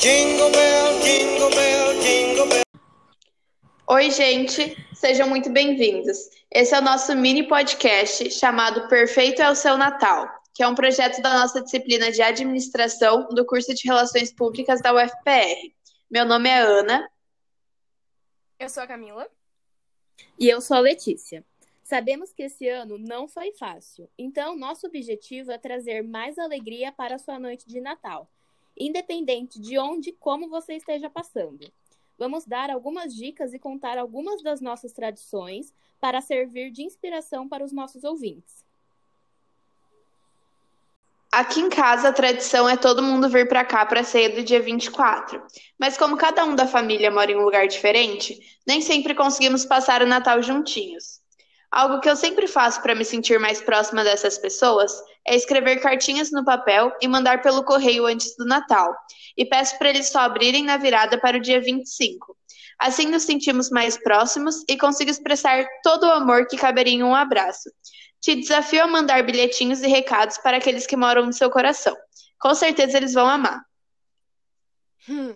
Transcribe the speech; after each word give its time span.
Jingle 0.00 0.50
bell, 0.50 0.98
jingle 1.02 1.50
bell, 1.50 2.00
jingle 2.00 2.46
bell. 2.46 2.62
Oi, 3.86 4.10
gente, 4.10 4.74
sejam 4.94 5.28
muito 5.28 5.50
bem-vindos. 5.50 6.16
Esse 6.50 6.74
é 6.74 6.78
o 6.78 6.82
nosso 6.82 7.14
mini 7.14 7.46
podcast 7.46 8.30
chamado 8.30 8.88
Perfeito 8.88 9.42
é 9.42 9.50
o 9.50 9.54
Seu 9.54 9.76
Natal, 9.76 10.26
que 10.54 10.62
é 10.62 10.66
um 10.68 10.74
projeto 10.74 11.20
da 11.20 11.34
nossa 11.34 11.60
disciplina 11.60 12.10
de 12.10 12.22
administração 12.22 13.28
do 13.28 13.44
curso 13.44 13.74
de 13.74 13.86
Relações 13.86 14.32
Públicas 14.32 14.80
da 14.80 14.94
UFPR. 14.94 15.70
Meu 16.10 16.24
nome 16.24 16.48
é 16.48 16.60
Ana. 16.60 17.06
Eu 18.58 18.70
sou 18.70 18.82
a 18.82 18.86
Camila. 18.86 19.28
E 20.38 20.48
eu 20.48 20.62
sou 20.62 20.78
a 20.78 20.80
Letícia. 20.80 21.44
Sabemos 21.84 22.32
que 22.32 22.44
esse 22.44 22.66
ano 22.66 22.96
não 22.96 23.28
foi 23.28 23.52
fácil, 23.52 24.08
então 24.16 24.56
nosso 24.56 24.86
objetivo 24.86 25.52
é 25.52 25.58
trazer 25.58 26.02
mais 26.02 26.38
alegria 26.38 26.90
para 26.90 27.16
a 27.16 27.18
sua 27.18 27.38
noite 27.38 27.68
de 27.68 27.82
Natal 27.82 28.30
independente 28.80 29.60
de 29.60 29.78
onde 29.78 30.10
e 30.10 30.12
como 30.14 30.48
você 30.48 30.74
esteja 30.74 31.10
passando. 31.10 31.70
Vamos 32.18 32.46
dar 32.46 32.70
algumas 32.70 33.14
dicas 33.14 33.52
e 33.52 33.58
contar 33.58 33.98
algumas 33.98 34.42
das 34.42 34.60
nossas 34.60 34.92
tradições 34.92 35.72
para 36.00 36.20
servir 36.20 36.70
de 36.70 36.82
inspiração 36.82 37.48
para 37.48 37.64
os 37.64 37.72
nossos 37.72 38.04
ouvintes. 38.04 38.64
Aqui 41.32 41.60
em 41.60 41.68
casa, 41.68 42.08
a 42.08 42.12
tradição 42.12 42.68
é 42.68 42.76
todo 42.76 43.02
mundo 43.02 43.28
vir 43.28 43.46
para 43.46 43.64
cá 43.64 43.86
para 43.86 44.00
a 44.00 44.04
ceia 44.04 44.30
do 44.30 44.42
dia 44.42 44.60
24. 44.60 45.40
Mas 45.78 45.96
como 45.96 46.16
cada 46.16 46.44
um 46.44 46.56
da 46.56 46.66
família 46.66 47.10
mora 47.10 47.30
em 47.30 47.36
um 47.36 47.44
lugar 47.44 47.68
diferente, 47.68 48.38
nem 48.66 48.80
sempre 48.80 49.14
conseguimos 49.14 49.64
passar 49.64 50.02
o 50.02 50.06
Natal 50.06 50.42
juntinhos. 50.42 51.20
Algo 51.70 52.00
que 52.00 52.10
eu 52.10 52.16
sempre 52.16 52.48
faço 52.48 52.82
para 52.82 52.96
me 52.96 53.04
sentir 53.04 53.38
mais 53.38 53.60
próxima 53.60 54.02
dessas 54.02 54.36
pessoas 54.36 54.92
é 55.26 55.36
escrever 55.36 55.80
cartinhas 55.80 56.30
no 56.30 56.44
papel 56.44 56.92
e 57.00 57.08
mandar 57.08 57.42
pelo 57.42 57.64
correio 57.64 58.06
antes 58.06 58.36
do 58.36 58.44
Natal. 58.44 58.94
E 59.36 59.44
peço 59.44 59.78
para 59.78 59.90
eles 59.90 60.08
só 60.08 60.20
abrirem 60.20 60.64
na 60.64 60.76
virada 60.76 61.18
para 61.20 61.36
o 61.36 61.40
dia 61.40 61.60
25. 61.60 62.36
Assim 62.78 63.06
nos 63.06 63.24
sentimos 63.24 63.70
mais 63.70 63.98
próximos 63.98 64.64
e 64.68 64.76
consigo 64.76 65.10
expressar 65.10 65.66
todo 65.82 66.04
o 66.04 66.12
amor 66.12 66.46
que 66.46 66.56
caberia 66.56 66.94
em 66.94 67.02
um 67.02 67.14
abraço. 67.14 67.70
Te 68.20 68.34
desafio 68.34 68.82
a 68.82 68.86
mandar 68.86 69.22
bilhetinhos 69.22 69.82
e 69.82 69.86
recados 69.86 70.38
para 70.38 70.56
aqueles 70.56 70.86
que 70.86 70.96
moram 70.96 71.26
no 71.26 71.32
seu 71.32 71.50
coração. 71.50 71.96
Com 72.38 72.54
certeza 72.54 72.96
eles 72.96 73.12
vão 73.12 73.26
amar. 73.26 73.62
Hum, 75.08 75.34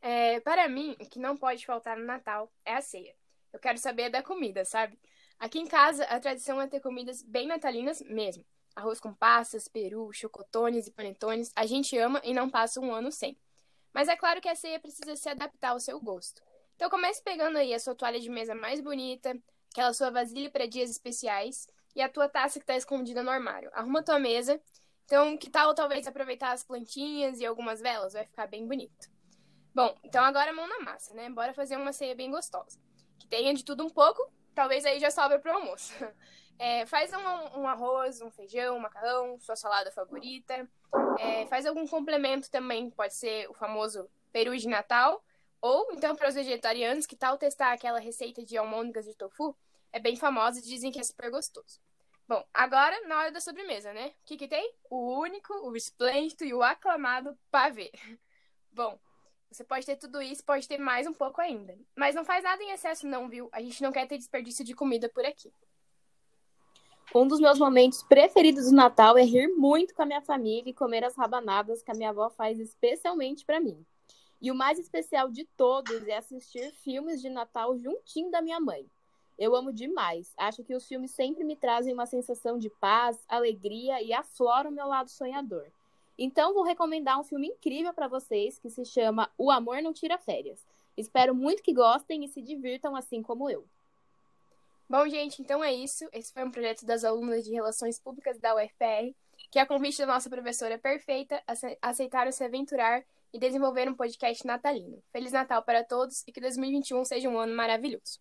é, 0.00 0.40
para 0.40 0.68
mim, 0.68 0.96
o 1.00 1.06
que 1.06 1.18
não 1.18 1.36
pode 1.36 1.64
faltar 1.66 1.96
no 1.96 2.04
Natal 2.04 2.50
é 2.64 2.74
a 2.74 2.80
ceia. 2.80 3.14
Eu 3.52 3.58
quero 3.58 3.78
saber 3.78 4.10
da 4.10 4.22
comida, 4.22 4.64
sabe? 4.64 4.98
Aqui 5.38 5.58
em 5.58 5.66
casa, 5.66 6.04
a 6.04 6.18
tradição 6.18 6.60
é 6.60 6.66
ter 6.66 6.80
comidas 6.80 7.22
bem 7.22 7.46
natalinas 7.46 8.02
mesmo. 8.02 8.44
Arroz 8.76 9.00
com 9.00 9.12
passas, 9.14 9.66
peru, 9.66 10.12
chocotones 10.12 10.86
e 10.86 10.90
panetones, 10.90 11.50
a 11.56 11.64
gente 11.64 11.96
ama 11.96 12.20
e 12.22 12.34
não 12.34 12.50
passa 12.50 12.78
um 12.78 12.92
ano 12.92 13.10
sem. 13.10 13.36
Mas 13.92 14.06
é 14.06 14.14
claro 14.14 14.38
que 14.38 14.48
a 14.50 14.54
ceia 14.54 14.78
precisa 14.78 15.16
se 15.16 15.28
adaptar 15.30 15.70
ao 15.70 15.80
seu 15.80 15.98
gosto. 15.98 16.42
Então 16.74 16.90
comece 16.90 17.22
pegando 17.22 17.56
aí 17.56 17.72
a 17.72 17.80
sua 17.80 17.94
toalha 17.94 18.20
de 18.20 18.28
mesa 18.28 18.54
mais 18.54 18.82
bonita, 18.82 19.34
aquela 19.72 19.94
sua 19.94 20.10
vasilha 20.10 20.50
para 20.50 20.66
dias 20.66 20.90
especiais 20.90 21.66
e 21.94 22.02
a 22.02 22.08
tua 22.08 22.28
taça 22.28 22.58
que 22.58 22.64
está 22.64 22.76
escondida 22.76 23.22
no 23.22 23.30
armário. 23.30 23.70
Arruma 23.72 24.00
a 24.00 24.02
tua 24.02 24.18
mesa. 24.18 24.60
Então, 25.06 25.38
que 25.38 25.48
tal 25.48 25.74
talvez 25.74 26.06
aproveitar 26.06 26.52
as 26.52 26.62
plantinhas 26.62 27.40
e 27.40 27.46
algumas 27.46 27.80
velas? 27.80 28.12
Vai 28.12 28.26
ficar 28.26 28.46
bem 28.46 28.66
bonito. 28.66 29.08
Bom, 29.74 29.96
então 30.04 30.22
agora 30.22 30.52
mão 30.52 30.68
na 30.68 30.80
massa, 30.80 31.14
né? 31.14 31.30
Bora 31.30 31.54
fazer 31.54 31.76
uma 31.76 31.92
ceia 31.92 32.14
bem 32.14 32.30
gostosa. 32.30 32.78
Que 33.18 33.26
tenha 33.26 33.54
de 33.54 33.64
tudo 33.64 33.84
um 33.84 33.88
pouco 33.88 34.30
talvez 34.56 34.84
aí 34.86 34.98
já 34.98 35.10
sobra 35.10 35.40
o 35.44 35.48
almoço. 35.50 35.94
É, 36.58 36.86
faz 36.86 37.12
um, 37.12 37.60
um, 37.60 37.68
arroz, 37.68 38.22
um 38.22 38.30
feijão, 38.30 38.78
um 38.78 38.80
macarrão, 38.80 39.38
sua 39.38 39.54
salada 39.54 39.92
favorita. 39.92 40.66
É, 41.18 41.44
faz 41.48 41.66
algum 41.66 41.86
complemento 41.86 42.50
também, 42.50 42.88
pode 42.88 43.12
ser 43.12 43.46
o 43.50 43.52
famoso 43.52 44.08
peru 44.32 44.56
de 44.56 44.66
Natal. 44.66 45.22
Ou 45.60 45.92
então 45.92 46.16
para 46.16 46.30
os 46.30 46.34
vegetarianos, 46.34 47.04
que 47.04 47.14
tal 47.14 47.36
testar 47.36 47.72
aquela 47.72 47.98
receita 47.98 48.42
de 48.42 48.56
almôndegas 48.56 49.04
de 49.04 49.14
tofu? 49.14 49.54
É 49.92 49.98
bem 49.98 50.16
famosa 50.16 50.58
e 50.58 50.62
dizem 50.62 50.90
que 50.90 50.98
é 50.98 51.02
super 51.02 51.30
gostoso. 51.30 51.78
Bom, 52.26 52.42
agora 52.54 53.06
na 53.06 53.18
hora 53.18 53.30
da 53.30 53.40
sobremesa, 53.40 53.92
né? 53.92 54.08
O 54.08 54.24
que, 54.24 54.38
que 54.38 54.48
tem? 54.48 54.74
O 54.88 55.20
único, 55.20 55.52
o 55.68 55.76
esplêndido 55.76 56.42
e 56.42 56.54
o 56.54 56.62
aclamado 56.62 57.36
pavê. 57.50 57.92
Bom, 58.72 58.98
você 59.50 59.64
pode 59.64 59.86
ter 59.86 59.96
tudo 59.96 60.20
isso, 60.20 60.44
pode 60.44 60.66
ter 60.66 60.78
mais 60.78 61.06
um 61.06 61.12
pouco 61.12 61.40
ainda. 61.40 61.76
Mas 61.96 62.14
não 62.14 62.24
faz 62.24 62.44
nada 62.44 62.62
em 62.62 62.70
excesso, 62.72 63.06
não, 63.06 63.28
viu? 63.28 63.48
A 63.52 63.60
gente 63.60 63.82
não 63.82 63.92
quer 63.92 64.06
ter 64.06 64.18
desperdício 64.18 64.64
de 64.64 64.74
comida 64.74 65.08
por 65.08 65.24
aqui. 65.24 65.52
Um 67.14 67.26
dos 67.26 67.40
meus 67.40 67.58
momentos 67.58 68.02
preferidos 68.02 68.66
do 68.66 68.76
Natal 68.76 69.16
é 69.16 69.22
rir 69.22 69.48
muito 69.48 69.94
com 69.94 70.02
a 70.02 70.06
minha 70.06 70.20
família 70.20 70.68
e 70.68 70.74
comer 70.74 71.04
as 71.04 71.16
rabanadas 71.16 71.82
que 71.82 71.90
a 71.90 71.94
minha 71.94 72.10
avó 72.10 72.28
faz 72.28 72.58
especialmente 72.58 73.44
para 73.44 73.60
mim. 73.60 73.86
E 74.40 74.50
o 74.50 74.54
mais 74.54 74.78
especial 74.78 75.30
de 75.30 75.44
todos 75.56 76.06
é 76.06 76.16
assistir 76.16 76.72
filmes 76.82 77.22
de 77.22 77.30
Natal 77.30 77.78
juntinho 77.78 78.30
da 78.30 78.42
minha 78.42 78.60
mãe. 78.60 78.86
Eu 79.38 79.54
amo 79.54 79.72
demais. 79.72 80.32
Acho 80.36 80.64
que 80.64 80.74
os 80.74 80.86
filmes 80.86 81.12
sempre 81.12 81.44
me 81.44 81.56
trazem 81.56 81.94
uma 81.94 82.06
sensação 82.06 82.58
de 82.58 82.68
paz, 82.68 83.18
alegria 83.28 84.02
e 84.02 84.12
afloram 84.12 84.70
o 84.70 84.74
meu 84.74 84.86
lado 84.86 85.08
sonhador. 85.08 85.70
Então, 86.18 86.54
vou 86.54 86.62
recomendar 86.62 87.20
um 87.20 87.24
filme 87.24 87.48
incrível 87.48 87.92
para 87.92 88.08
vocês 88.08 88.58
que 88.58 88.70
se 88.70 88.84
chama 88.84 89.30
O 89.36 89.50
Amor 89.50 89.82
Não 89.82 89.92
Tira 89.92 90.18
Férias. 90.18 90.64
Espero 90.96 91.34
muito 91.34 91.62
que 91.62 91.74
gostem 91.74 92.24
e 92.24 92.28
se 92.28 92.40
divirtam 92.40 92.96
assim 92.96 93.22
como 93.22 93.50
eu. 93.50 93.66
Bom, 94.88 95.06
gente, 95.08 95.42
então 95.42 95.62
é 95.62 95.74
isso. 95.74 96.08
Esse 96.12 96.32
foi 96.32 96.44
um 96.44 96.50
projeto 96.50 96.86
das 96.86 97.04
alunas 97.04 97.44
de 97.44 97.52
Relações 97.52 97.98
Públicas 97.98 98.38
da 98.38 98.54
UFPR, 98.54 99.14
que, 99.50 99.58
a 99.58 99.66
convite 99.66 99.98
da 99.98 100.06
nossa 100.06 100.30
professora 100.30 100.78
perfeita, 100.78 101.42
aceitaram 101.82 102.32
se 102.32 102.44
aventurar 102.44 103.04
e 103.32 103.38
desenvolver 103.38 103.88
um 103.88 103.94
podcast 103.94 104.46
natalino. 104.46 105.02
Feliz 105.12 105.32
Natal 105.32 105.62
para 105.62 105.84
todos 105.84 106.22
e 106.26 106.32
que 106.32 106.40
2021 106.40 107.04
seja 107.04 107.28
um 107.28 107.38
ano 107.38 107.54
maravilhoso. 107.54 108.18